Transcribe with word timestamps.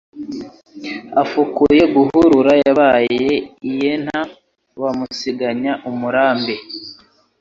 Afukuye 1.21 1.83
Gahurura 1.93 2.53
yabaye 2.65 3.31
iyeNta 3.69 4.19
wamusiganya 4.81 5.73
umurambi 5.89 6.55